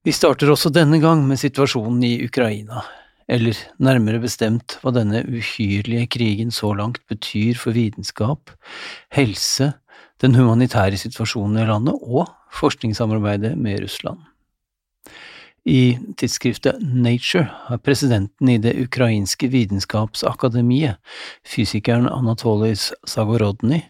[0.00, 2.80] Vi starter også denne gang med situasjonen i Ukraina,
[3.28, 8.48] eller nærmere bestemt hva denne uhyrlige krigen så langt betyr for vitenskap,
[9.12, 9.74] helse,
[10.24, 14.24] den humanitære situasjonen i landet og forskningssamarbeidet med Russland.
[15.68, 20.96] I tidsskriftet Nature har presidenten i det ukrainske vitenskapsakademiet,
[21.44, 23.82] fysikeren Anatolis Sagorodny,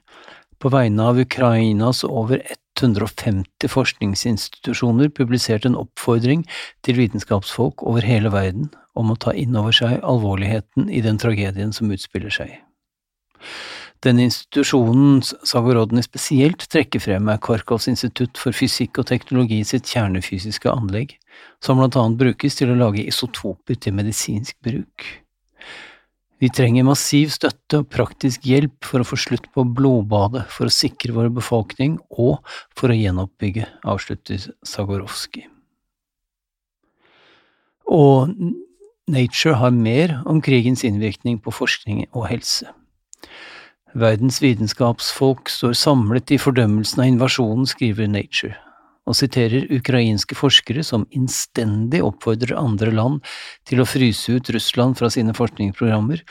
[0.58, 2.42] på vegne av Ukrainas over
[2.82, 6.46] 150 forskningsinstitusjoner publisert en oppfordring
[6.86, 11.72] til vitenskapsfolk over hele verden om å ta inn over seg alvorligheten i den tragedien
[11.76, 12.56] som utspiller seg.
[14.00, 20.72] Den institusjonen Sagorodny spesielt trekker frem, er Kharkovs institutt for fysikk og teknologi sitt kjernefysiske
[20.72, 21.18] anlegg,
[21.60, 25.04] som blant annet brukes til å lage isotoper til medisinsk bruk.
[26.40, 30.72] Vi trenger massiv støtte og praktisk hjelp for å få slutt på blodbadet, for å
[30.72, 32.40] sikre vår befolkning og
[32.76, 35.44] for å gjenoppbygge, avslutter Sagorovskij.
[37.90, 38.32] Og
[39.10, 42.70] Nature har mer om krigens innvirkning på forskning og helse.
[43.98, 48.54] Verdens vitenskapsfolk står samlet i fordømmelsen av invasjonen, skriver Nature,
[49.10, 53.24] og siterer ukrainske forskere som innstendig oppfordrer andre land
[53.68, 56.22] til å fryse ut Russland fra sine forskningsprogrammer,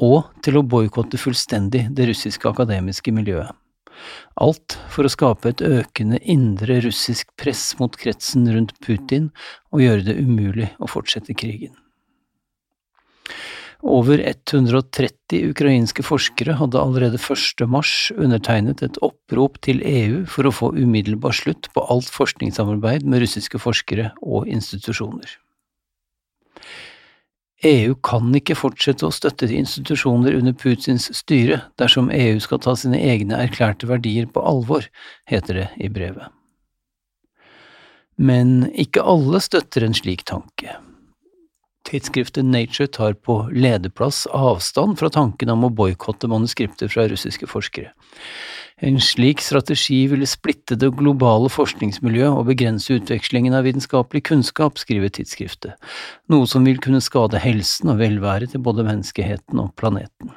[0.00, 3.50] og til å boikotte fullstendig det russiske akademiske miljøet.
[4.40, 9.28] Alt for å skape et økende indre russisk press mot kretsen rundt Putin
[9.74, 11.74] og gjøre det umulig å fortsette krigen.
[13.80, 17.62] Over 130 ukrainske forskere hadde allerede 1.
[17.64, 23.24] mars undertegnet et opprop til EU for å få umiddelbar slutt på alt forskningssamarbeid med
[23.24, 25.32] russiske forskere og institusjoner.
[27.64, 33.00] EU kan ikke fortsette å støtte institusjoner under Putins styre dersom EU skal ta sine
[33.00, 34.86] egne erklærte verdier på alvor,
[35.28, 36.28] heter det i brevet.
[38.20, 40.76] Men ikke alle støtter en slik tanke.
[41.90, 47.90] Tidsskriftet Nature tar på lederplass avstand fra tanken om å boikotte manuskripter fra russiske forskere.
[48.80, 55.12] En slik strategi ville splitte det globale forskningsmiljøet og begrense utvekslingen av vitenskapelig kunnskap, skriver
[55.12, 55.74] tidsskriftet,
[56.32, 60.32] noe som vil kunne skade helsen og velværet til både menneskeheten og planeten.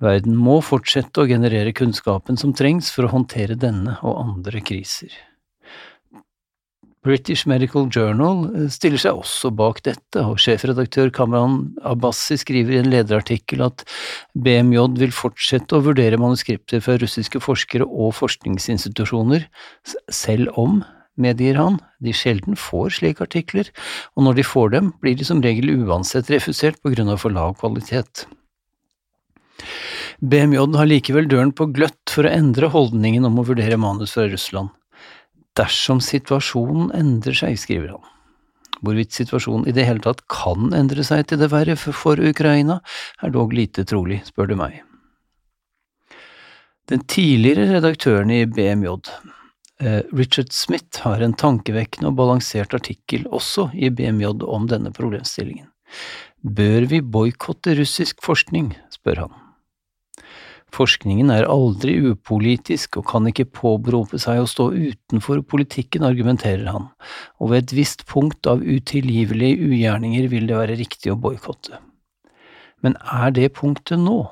[0.00, 5.10] Verden må fortsette å generere kunnskapen som trengs for å håndtere denne og andre kriser.
[7.06, 12.80] British Medical Journal eh, stiller seg også bak dette, og sjefredaktør Kamran Abbasi skriver i
[12.82, 13.86] en lederartikkel at
[14.34, 19.46] BMJ vil fortsette å vurdere manuskripter fra russiske forskere og forskningsinstitusjoner,
[20.12, 20.82] selv om,
[21.16, 23.70] medgir han, de sjelden får slike artikler,
[24.16, 27.32] og når de får dem, blir de som regel uansett refusert på grunn av for
[27.32, 28.26] lav kvalitet.
[30.20, 34.26] BMJ har likevel døren på gløtt for å endre holdningen om å vurdere manus fra
[34.28, 34.72] Russland
[35.56, 38.12] dersom situasjonen endrer seg, skriver han.
[38.84, 42.80] Hvorvidt situasjonen i det hele tatt kan endre seg til det verre for Ukraina,
[43.24, 44.82] er dog lite trolig, spør du meg.
[46.86, 48.92] Den tidligere redaktøren i BMJ,
[49.80, 55.66] eh, Richard Smith, har en tankevekkende og balansert artikkel også i BMJ om denne problemstillingen.
[56.44, 59.45] Bør vi boikotte russisk forskning, spør han.
[60.76, 66.90] Forskningen er aldri upolitisk og kan ikke påberope seg å stå utenfor politikken, argumenterer han,
[67.40, 71.80] og ved et visst punkt av utilgivelige ugjerninger vil det være riktig å boikotte.
[72.84, 74.26] Men er det punktet nå?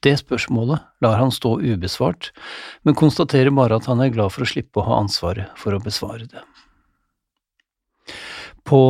[0.00, 2.30] Det spørsmålet lar han stå ubesvart,
[2.86, 5.82] men konstaterer bare at han er glad for å slippe å ha ansvaret for å
[5.82, 6.44] besvare det.
[8.64, 8.80] På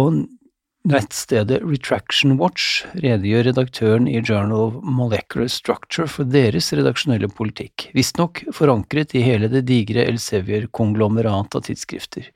[0.88, 8.42] nettstedet Retraction Watch redegjør redaktøren i Journal of Molecular Structure for deres redaksjonelle politikk, visstnok
[8.56, 12.30] forankret i hele det digre Elsevier-konglomerat av tidsskrifter.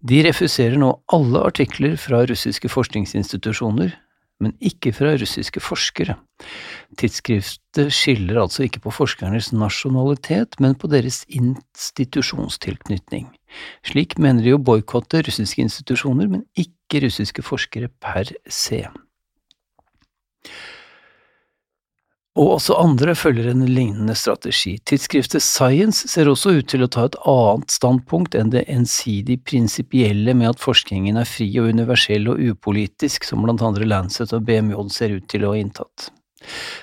[0.00, 3.92] De refuserer nå alle artikler fra russiske forskningsinstitusjoner,
[4.40, 6.16] men ikke fra russiske forskere.
[7.00, 13.30] Tidsskriftet skiller altså ikke på forskernes nasjonalitet, men på deres institusjonstilknytning.
[13.86, 18.84] Slik mener de å boikotte russiske institusjoner, men ikke russiske forskere per se.
[22.36, 24.74] Og også andre følger en lignende strategi.
[24.84, 30.34] Tidsskriftet Science ser også ut til å ta et annet standpunkt enn det ensidig prinsipielle
[30.36, 34.76] med at forskningen er fri og universell og upolitisk, som blant andre Lancet og BMJ
[34.92, 36.10] ser ut til å ha inntatt.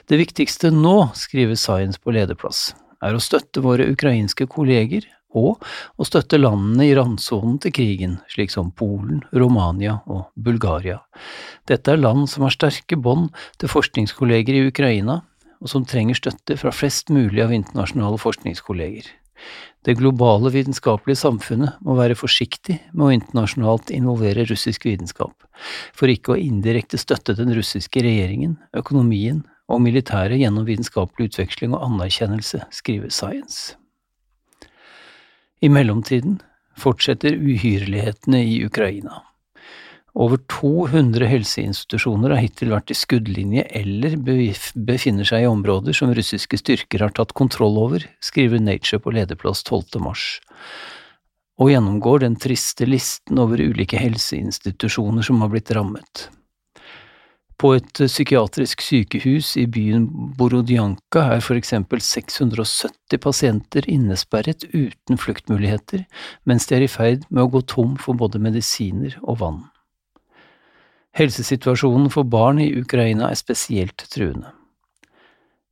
[0.10, 2.72] Det viktigste nå, skriver Science på lederplass,
[3.06, 5.06] er å støtte våre ukrainske kolleger
[5.38, 5.64] og
[5.98, 11.00] å støtte landene i randsonen til krigen, slik som Polen, Romania og Bulgaria.
[11.70, 13.32] Dette er land som har sterke bånd
[13.62, 15.22] til forskningskolleger i Ukraina,
[15.64, 19.08] og som trenger støtte fra flest mulig av internasjonale forskningskolleger.
[19.84, 25.36] Det globale vitenskapelige samfunnet må være forsiktig med å internasjonalt involvere russisk vitenskap,
[25.96, 31.84] for ikke å indirekte støtte den russiske regjeringen, økonomien og militæret gjennom vitenskapelig utveksling og
[31.90, 33.76] anerkjennelse, skriver Science.
[35.64, 36.42] I mellomtiden
[36.76, 39.22] fortsetter uhyrlighetene i Ukraina.
[40.14, 46.60] Over 200 helseinstitusjoner har hittil vært i skuddlinje eller befinner seg i områder som russiske
[46.60, 50.04] styrker har tatt kontroll over, skriver Nature på lederplass 12.
[50.04, 50.26] mars,
[51.58, 56.28] og gjennomgår den triste listen over ulike helseinstitusjoner som har blitt rammet.
[57.64, 66.04] På et psykiatrisk sykehus i byen Borodjanka er for eksempel 670 pasienter innesperret uten fluktmuligheter,
[66.44, 69.64] mens de er i ferd med å gå tom for både medisiner og vann.
[71.16, 74.52] Helsesituasjonen for barn i Ukraina er spesielt truende.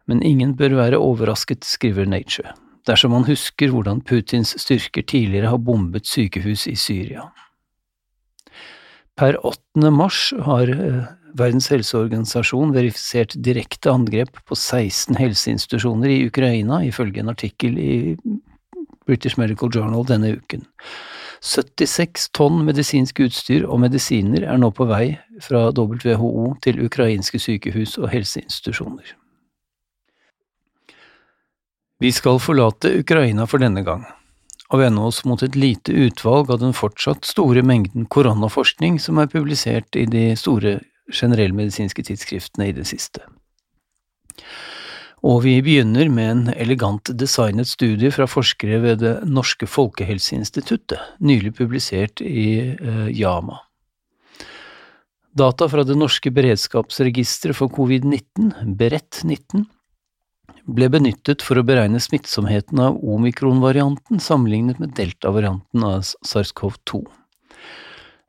[0.08, 2.56] Men ingen bør være overrasket, skriver Nature,
[2.88, 7.28] dersom man husker hvordan Putins styrker tidligere har bombet sykehus i Syria.
[9.20, 9.92] Per 8.
[9.92, 11.02] mars har eh,
[11.38, 17.94] Verdens helseorganisasjon verifisert direkte angrep på 16 helseinstitusjoner i Ukraina, ifølge en artikkel i
[19.08, 20.66] British Medical Journal denne uken.
[21.42, 27.98] 76 tonn medisinsk utstyr og medisiner er nå på vei fra WHO til ukrainske sykehus
[27.98, 29.16] og helseinstitusjoner.
[32.02, 34.06] Vi skal forlate Ukraina for denne gang,
[34.72, 39.32] og vende oss mot et lite utvalg av den fortsatt store mengden koronaforskning som er
[39.32, 40.80] publisert i de store
[41.12, 43.24] generellmedisinske tidsskriftene i det siste.
[45.22, 51.54] Og vi begynner med en elegant designet studie fra forskere ved Det norske folkehelseinstituttet, nylig
[51.60, 53.60] publisert i uh, Yama.
[55.38, 59.68] Data fra det norske beredskapsregisteret for covid-19, Berett-19,
[60.66, 67.02] ble benyttet for å beregne smittsomheten av omikron-varianten sammenlignet med delta-varianten av SARS-CoV-2.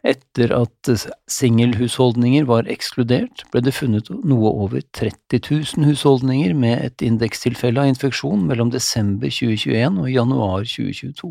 [0.03, 0.91] Etter at
[1.31, 5.39] singelhusholdninger var ekskludert, ble det funnet noe over 30
[5.79, 11.31] 000 husholdninger med et indekstilfelle av infeksjon mellom desember 2021 og januar 2022.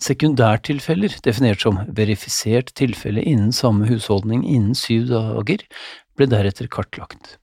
[0.00, 5.66] Sekundærtilfeller, definert som verifisert tilfelle innen samme husholdning innen syv dager,
[6.16, 7.34] ble deretter kartlagt.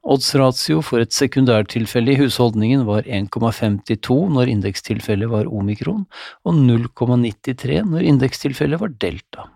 [0.00, 6.06] Oddsratio for et sekundærtilfelle i husholdningen var 1,52 når indekstilfellet var omikron,
[6.48, 9.50] og 0,93 når indekstilfellet var delta.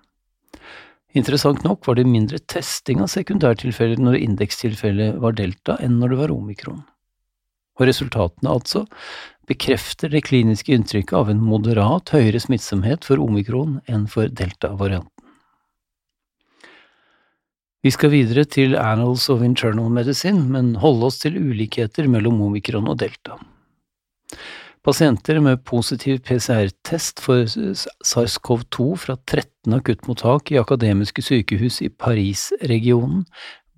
[1.14, 6.20] Interessant nok var det mindre testing av sekundærtilfeller når indekstilfellet var delta enn når det
[6.24, 6.82] var omikron.
[7.78, 8.84] Og resultatene altså
[9.48, 15.13] bekrefter det kliniske inntrykket av en moderat høyere smittsomhet for omikron enn for delta-varianten.
[17.84, 22.86] Vi skal videre til Annals of Internal Medicine, men holde oss til ulikheter mellom omikron
[22.88, 23.36] og delta.
[24.84, 33.26] Pasienter med positiv PCR-test for SARS-CoV-2 fra 13 akuttmottak i akademiske sykehus i Paris-regionen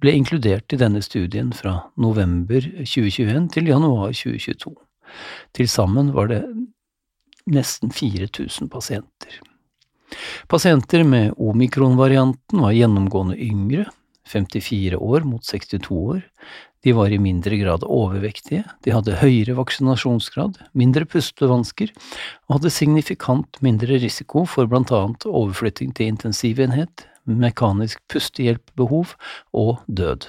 [0.03, 4.75] ble inkludert i denne studien fra november 2021 til januar 2022.
[5.59, 6.45] Til sammen var det
[7.51, 9.43] nesten 4000 pasienter.
[10.51, 13.87] Pasienter med omikron-varianten var gjennomgående yngre,
[14.27, 16.23] 54 år mot 62 år,
[16.87, 21.91] de var i mindre grad overvektige, de hadde høyere vaksinasjonsgrad, mindre pustevansker
[22.47, 29.17] og hadde signifikant mindre risiko for blant annet overflytting til intensivenhet, mekanisk pustehjelpbehov
[29.51, 30.29] og død.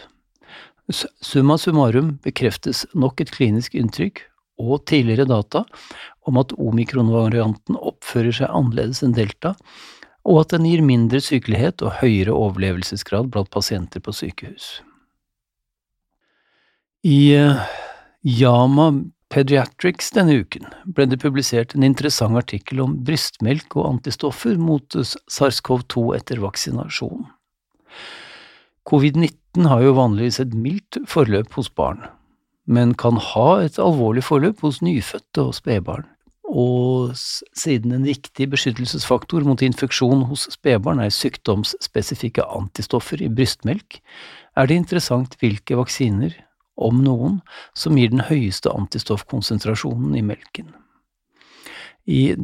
[0.90, 4.24] Summa summarum bekreftes nok et klinisk inntrykk
[4.58, 5.64] og tidligere data
[6.28, 9.56] om at omikronvarianten oppfører seg annerledes enn delta,
[10.28, 14.82] og at den gir mindre sykelighet og høyere overlevelsesgrad blant pasienter på sykehus.
[17.08, 17.62] I eh,
[18.28, 18.90] Yama
[19.32, 26.04] Pediatrics denne uken ble det publisert en interessant artikkel om brystmelk og antistoffer mot SARS-CoV-2
[26.16, 27.26] etter vaksinasjon.
[28.88, 32.06] Covid-19 har jo vanligvis et mildt forløp hos barn,
[32.68, 36.06] men kan ha et alvorlig forløp hos nyfødte og spedbarn,
[36.48, 44.00] og siden en viktig beskyttelsesfaktor mot infeksjon hos spedbarn er sykdomsspesifikke antistoffer i brystmelk,
[44.58, 46.36] er det interessant hvilke vaksiner,
[46.78, 47.40] om noen,
[47.74, 50.70] som gir den høyeste antistoffkonsentrasjonen i melken.
[52.06, 52.38] I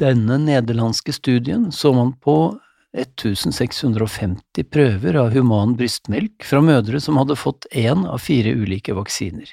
[0.00, 2.56] denne nederlandske studien så man på
[2.96, 9.50] 1650 prøver av human brystmelk fra mødre som hadde fått én av fire ulike vaksiner,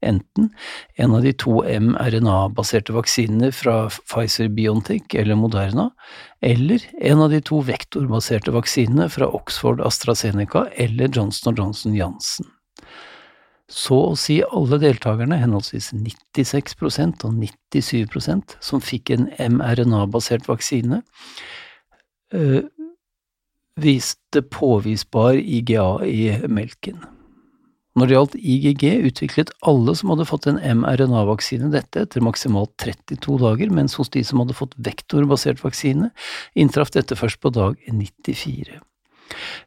[0.00, 0.48] enten
[0.96, 5.90] en av de to mRNA-baserte vaksinene fra Pfizer-Biontech eller Moderna,
[6.40, 12.48] eller en av de to vektorbaserte vaksinene fra Oxford AstraZeneca eller Johnson Johnson Jansen.
[13.68, 19.28] Så å si alle deltakerne, henholdsvis 96% og 97% som fikk en
[19.58, 21.02] mRNA-basert vaksine,
[22.32, 22.62] øh,
[23.78, 27.04] viste påvisbar IGA i melken.
[27.98, 33.38] Når det gjaldt IGG, utviklet alle som hadde fått en mRNA-vaksine dette etter maksimalt 32
[33.42, 36.12] dager, mens hos de som hadde fått vektorbasert vaksine,
[36.54, 38.78] inntraff dette først på dag 94.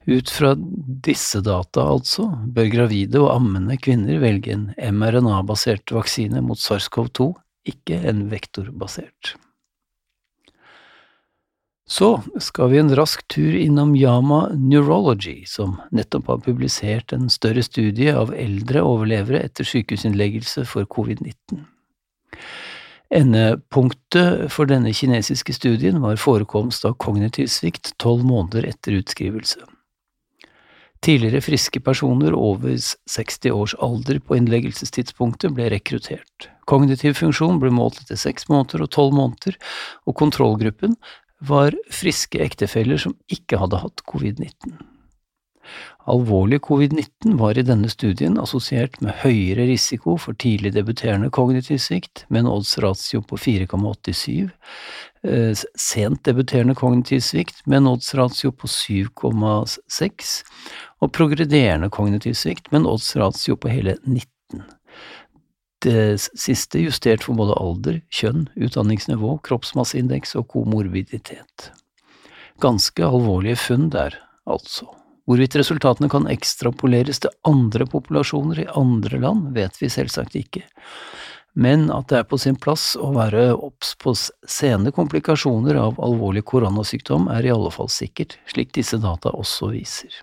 [0.07, 6.59] Ut fra disse data, altså, bør gravide og ammende kvinner velge en mRNA-basert vaksine mot
[6.61, 7.33] SARS-CoV-2,
[7.73, 9.35] ikke en vektorbasert.
[11.91, 17.63] Så skal vi en rask tur innom Yama Neurology, som nettopp har publisert en større
[17.67, 21.65] studie av eldre overlevere etter sykehusinnleggelse for covid-19.
[23.11, 29.59] Endepunktet for denne kinesiske studien var forekomst av kognitiv svikt tolv måneder etter utskrivelse.
[31.01, 32.77] Tidligere friske personer over
[33.09, 36.47] 60 års alder på innleggelsestidspunktet ble rekruttert.
[36.69, 39.57] Kognitiv funksjon ble målt etter seks måneder og tolv måneder,
[40.05, 40.93] og kontrollgruppen
[41.41, 44.79] var friske ektefeller som ikke hadde hatt covid-19.
[46.09, 52.25] Alvorlig covid-19 var i denne studien assosiert med høyere risiko for tidlig debuterende kognitiv svikt,
[52.29, 54.49] med en odds-ratio på 4,87,
[55.23, 60.33] eh, sent debuterende kognitiv svikt med en odds-ratio på 7,6,
[61.01, 64.65] og progrederende kognitiv svikt med en odds-ratio på hele 19
[65.85, 71.71] det siste justert for både alder, kjønn, utdanningsnivå, kroppsmasseindeks og komorbiditet.
[72.61, 74.89] Ganske alvorlige funn der, altså.
[75.29, 80.65] Hvorvidt resultatene kan ekstrapoleres til andre populasjoner i andre land, vet vi selvsagt ikke,
[81.53, 86.45] men at det er på sin plass å være obs på sene komplikasjoner av alvorlig
[86.47, 90.21] koronasykdom er i alle fall sikkert, slik disse data også viser.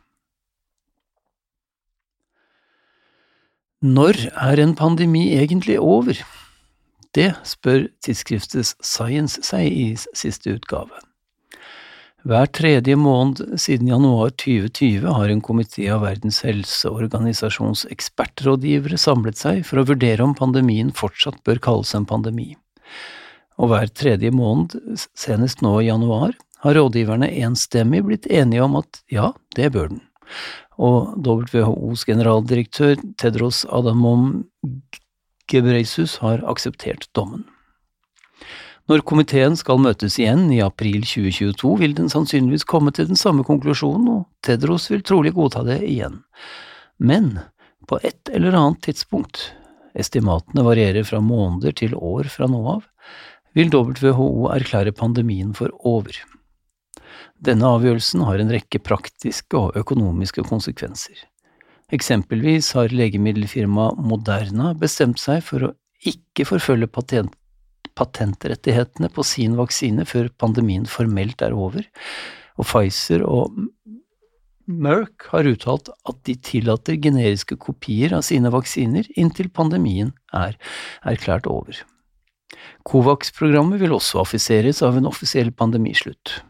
[3.78, 6.18] Når er en pandemi egentlig over?
[7.14, 10.90] Det spør tidsskriftets Science seg i siste utgave.
[12.26, 19.62] Hver tredje måned siden januar 2020 har en komité av Verdens helseorganisasjons ekspertrådgivere samlet seg
[19.62, 22.56] for å vurdere om pandemien fortsatt bør kalles en pandemi.
[23.62, 24.74] Og hver tredje måned,
[25.14, 26.34] senest nå i januar,
[26.66, 30.02] har rådgiverne enstemmig blitt enige om at ja, det bør den
[30.78, 34.44] og WHOs generaldirektør Tedros Adamom
[35.50, 37.44] Gebreisus har akseptert dommen.
[38.88, 43.44] Når komiteen skal møtes igjen i april 2022, vil den sannsynligvis komme til den samme
[43.44, 46.22] konklusjonen, og Tedros vil trolig godta det igjen.
[46.96, 47.34] Men
[47.88, 49.50] på et eller annet tidspunkt,
[49.98, 52.88] estimatene varierer fra måneder til år fra nå av,
[53.56, 56.16] vil WHO erklære pandemien for over.
[57.44, 61.24] Denne avgjørelsen har en rekke praktiske og økonomiske konsekvenser.
[61.94, 65.74] Eksempelvis har legemiddelfirmaet Moderna bestemt seg for å
[66.06, 67.34] ikke forfølge patent
[67.98, 71.82] patentrettighetene på sin vaksine før pandemien formelt er over,
[72.58, 73.56] og Pfizer og
[74.68, 80.58] Merck har uttalt at de tillater generiske kopier av sine vaksiner inntil pandemien er
[81.08, 81.78] erklært over.
[82.88, 86.42] Covax-programmet vil også affiseres av en offisiell pandemislutt.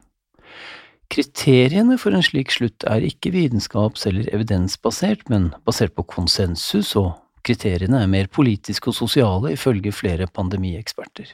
[1.09, 7.15] Kriteriene for en slik slutt er ikke vitenskaps- eller evidensbasert, men basert på konsensus, og
[7.49, 11.33] kriteriene er mer politiske og sosiale, ifølge flere pandemieksperter.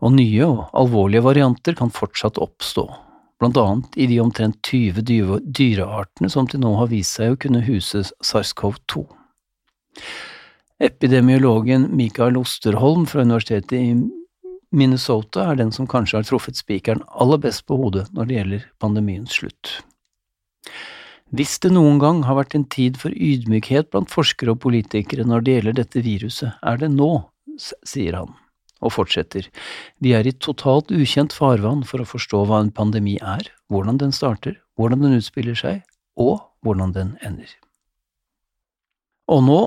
[0.00, 2.86] Og nye og alvorlige varianter kan fortsatt oppstå,
[3.42, 5.02] blant annet i de omtrent 20
[5.50, 9.02] dyreartene som til nå har vist seg å kunne huse SARS-CoV-2.
[10.80, 14.19] Epidemiologen Mikael Osterholm fra Universitetet i
[14.70, 18.66] Minnesota er den som kanskje har truffet spikeren aller best på hodet når det gjelder
[18.82, 19.80] pandemiens slutt.
[21.34, 25.44] Hvis det noen gang har vært en tid for ydmykhet blant forskere og politikere når
[25.46, 27.10] det gjelder dette viruset, er det nå,
[27.58, 28.32] sier han,
[28.82, 29.46] og fortsetter,
[30.02, 34.14] vi er i totalt ukjent farvann for å forstå hva en pandemi er, hvordan den
[34.14, 35.82] starter, hvordan den utspiller seg,
[36.18, 37.50] og hvordan den ender.
[39.30, 39.60] Og nå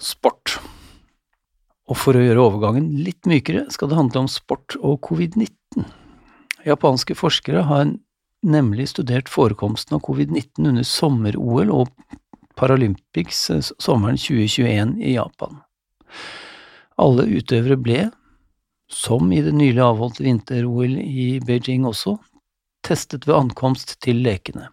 [0.00, 0.56] sport.
[1.90, 5.88] Og for å gjøre overgangen litt mykere, skal det handle om sport og covid-19.
[6.68, 7.90] Japanske forskere har
[8.46, 11.90] nemlig studert forekomsten av covid-19 under sommer-OL og
[12.60, 15.60] Paralympics eh, sommeren 2021 i Japan.
[17.00, 18.00] Alle utøvere ble,
[18.90, 22.18] som i det nylig avholdte vinter-OL i Beijing også,
[22.86, 24.68] testet ved ankomst til lekene.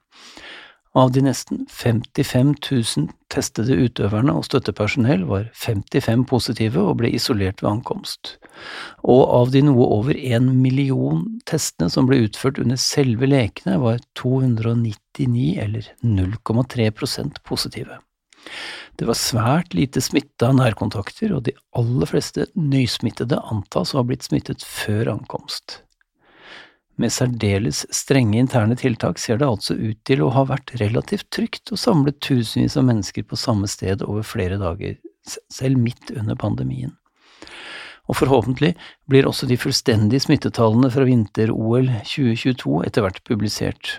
[0.97, 7.61] Av de nesten 55 000 testede utøverne og støttepersonell var 55 positive og ble isolert
[7.61, 8.31] ved ankomst.
[9.05, 14.01] Og av de noe over en million testene som ble utført under selve lekene, var
[14.17, 18.01] 299, eller 0,3% positive.
[18.97, 24.07] Det var svært lite smitte av nærkontakter, og de aller fleste nysmittede antas å ha
[24.09, 25.83] blitt smittet før ankomst.
[26.97, 31.69] Med særdeles strenge interne tiltak ser det altså ut til å ha vært relativt trygt
[31.69, 34.95] å samle tusenvis av mennesker på samme sted over flere dager,
[35.53, 36.95] selv midt under pandemien.
[38.07, 38.71] Og forhåpentlig
[39.11, 43.91] blir også de fullstendige smittetallene fra vinter-OL 2022 etter hvert publisert,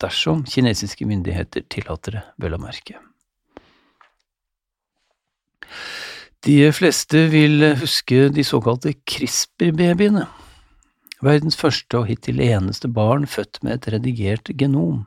[0.00, 2.96] dersom kinesiske myndigheter tillater det, vel å merke.
[6.46, 10.28] De fleste vil huske de såkalte CRISPR-babyene
[11.26, 15.04] verdens første og hittil eneste barn født med et redigert genom.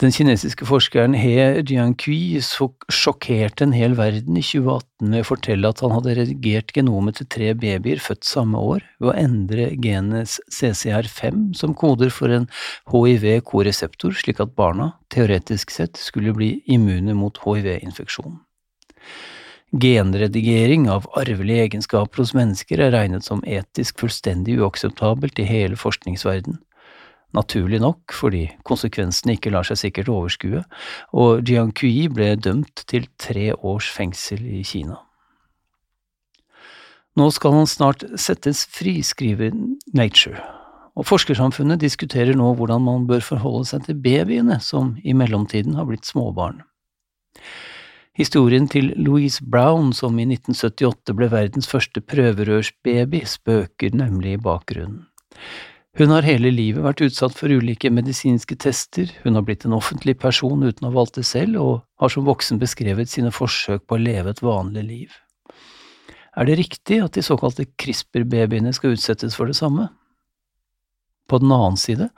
[0.00, 1.34] Den kinesiske forskeren He
[1.68, 7.18] Jiankui sjokkerte en hel verden i 2018 med å fortelle at han hadde redigert genomet
[7.20, 12.48] til tre babyer født samme år ved å endre genet CCR5 som koder for en
[12.88, 18.40] hiv-koreseptor, slik at barna, teoretisk sett, skulle bli immune mot hiv-infeksjon.
[19.70, 26.58] Genredigering av arvelige egenskaper hos mennesker er regnet som etisk fullstendig uakseptabelt i hele forskningsverden.
[27.38, 30.64] Naturlig nok, fordi konsekvensene ikke lar seg sikkert overskue,
[31.14, 34.98] og Jiang Kui ble dømt til tre års fengsel i Kina.
[37.14, 39.54] Nå skal han snart settes fri, skriver
[39.94, 40.42] Nature,
[40.98, 45.86] og forskersamfunnet diskuterer nå hvordan man bør forholde seg til babyene som i mellomtiden har
[45.86, 46.64] blitt småbarn.
[48.18, 55.04] Historien til Louise Brown, som i 1978 ble verdens første prøverørsbaby, spøker nemlig i bakgrunnen.
[55.98, 60.16] Hun har hele livet vært utsatt for ulike medisinske tester, hun har blitt en offentlig
[60.22, 63.98] person uten å ha valgt det selv, og har som voksen beskrevet sine forsøk på
[63.98, 65.16] å leve et vanlig liv.
[66.38, 69.88] Er det riktig at de såkalte CRISPR-babyene skal utsettes for det samme?
[71.30, 72.08] På den annen side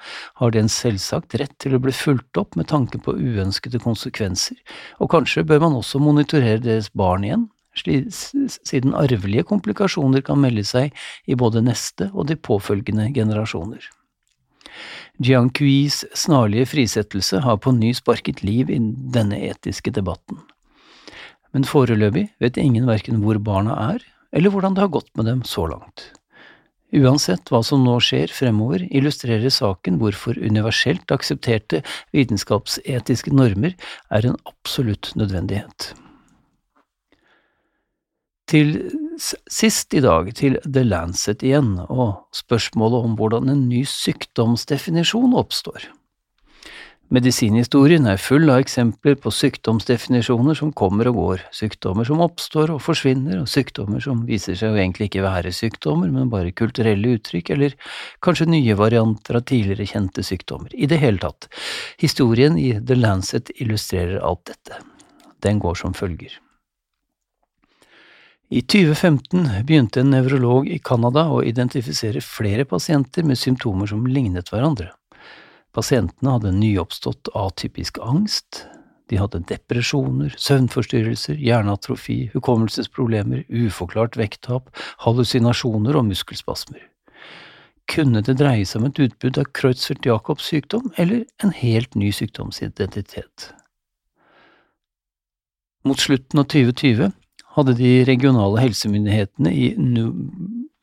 [0.40, 4.56] har de en selvsagt rett til å bli fulgt opp med tanke på uønskede konsekvenser,
[5.04, 10.96] og kanskje bør man også monitorere deres barn igjen, siden arvelige komplikasjoner kan melde seg
[11.24, 13.84] i både neste og de påfølgende generasjoner.
[15.20, 18.80] Jiang Kuis snarlige frisettelse har på ny sparket liv i
[19.12, 20.40] denne etiske debatten.
[21.52, 25.44] Men foreløpig vet ingen verken hvor barna er, eller hvordan det har gått med dem
[25.44, 26.08] så langt.
[26.92, 31.80] Uansett hva som nå skjer fremover, illustrerer saken hvorfor universelt aksepterte
[32.12, 33.72] vitenskapsetiske normer
[34.12, 35.94] er en absolutt nødvendighet.
[38.52, 38.74] Til
[39.48, 45.88] sist i dag til The Lancet igjen, og spørsmålet om hvordan en ny sykdomsdefinisjon oppstår.
[47.12, 52.78] Medisinhistorien er full av eksempler på sykdomsdefinisjoner som kommer og går, sykdommer som oppstår og
[52.80, 57.50] forsvinner, og sykdommer som viser seg å egentlig ikke være sykdommer, men bare kulturelle uttrykk,
[57.52, 57.74] eller
[58.24, 60.72] kanskje nye varianter av tidligere kjente sykdommer.
[60.72, 61.50] I det hele tatt,
[62.00, 64.80] historien i The Lancet illustrerer alt dette.
[65.44, 66.38] Den går som følger.
[68.48, 74.48] I 2015 begynte en nevrolog i Canada å identifisere flere pasienter med symptomer som lignet
[74.48, 74.94] hverandre.
[75.72, 78.66] Pasientene hadde nyoppstått atypisk angst,
[79.08, 84.68] de hadde depresjoner, søvnforstyrrelser, hjerneatrofi, hukommelsesproblemer, uforklart vekttap,
[85.04, 86.84] hallusinasjoner og muskelspasmer.
[87.92, 93.50] Kunne det dreie seg om et utbrudd av Creutzfeldt-Jacobs sykdom, eller en helt ny sykdomsidentitet?
[95.88, 97.10] Mot slutten av 2020
[97.56, 100.12] hadde de regionale helsemyndighetene i New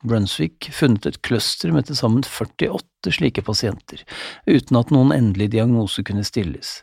[0.06, 4.04] Brunswick funnet et cluster med til sammen 48 slike pasienter,
[4.48, 6.80] uten at noen endelig diagnose kunne stilles.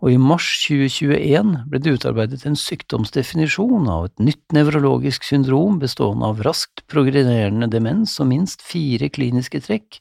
[0.00, 6.30] Og i mars 2021 ble det utarbeidet en sykdomsdefinisjon av et nytt nevrologisk syndrom bestående
[6.30, 10.00] av raskt progrederende demens og minst fire kliniske trekk,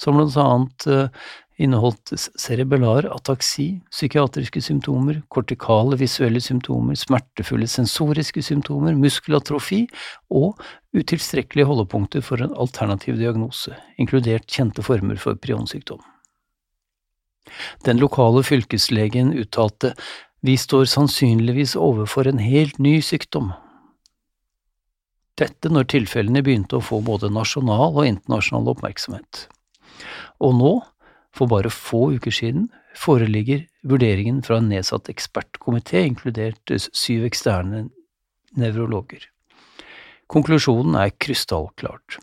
[0.00, 8.96] som blant annet eh, inneholdt cerebellar ataksi, psykiatriske symptomer, kortikale visuelle symptomer, smertefulle sensoriske symptomer,
[8.98, 9.86] muskelatrofi
[10.36, 10.60] og
[10.96, 16.00] utilstrekkelige holdepunkter for en alternativ diagnose, inkludert kjente former for prionsykdom.
[17.86, 19.92] Den lokale fylkeslegen uttalte
[20.46, 23.52] vi står sannsynligvis overfor en helt ny sykdom.
[25.36, 29.46] Dette når tilfellene begynte å få både nasjonal og internasjonal oppmerksomhet.
[30.40, 30.72] Og nå,
[31.36, 37.86] for bare få uker siden, foreligger vurderingen fra en nedsatt ekspertkomité, inkludert syv eksterne
[38.56, 39.28] nevrologer.
[40.32, 42.18] Konklusjonen er krystallklart.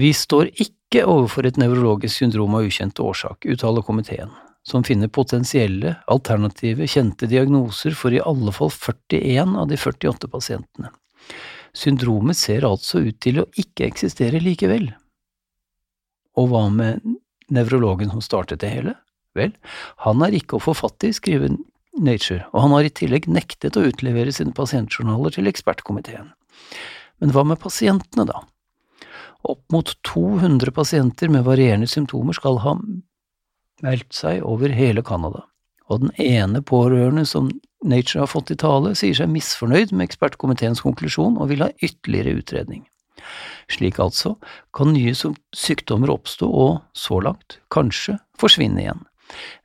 [0.00, 4.32] Vi står ikke overfor et nevrologisk syndrom av ukjent årsak, uttaler komiteen,
[4.66, 10.90] som finner potensielle, alternative, kjente diagnoser for i alle fall 41 av de 48 pasientene.
[11.76, 14.88] Syndromet ser altså ut til å ikke eksistere likevel.
[16.38, 17.04] Og hva med
[17.52, 18.96] nevrologen som startet det hele?
[19.38, 19.52] Vel,
[20.02, 21.54] han er ikke å få fatt i, skriver
[22.00, 26.30] Nature, og han har i tillegg nektet å utlevere sine pasientjournaler til ekspertkomiteen.
[27.20, 28.42] Men hva med pasientene, da?
[29.48, 32.76] Opp mot 200 pasienter med varierende symptomer skal ha
[33.84, 35.46] meldt seg over hele Canada,
[35.88, 37.48] og den ene pårørende som
[37.80, 42.36] Nature har fått i tale, sier seg misfornøyd med ekspertkomiteens konklusjon og vil ha ytterligere
[42.42, 42.84] utredning.
[43.72, 44.34] Slik altså
[44.76, 49.06] kan nye sykdommer oppstå og, så langt, kanskje forsvinne igjen.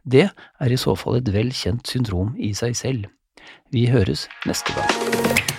[0.03, 3.11] Det er i så fall et vel kjent syndrom i seg selv.
[3.73, 5.54] Vi høres neste gang.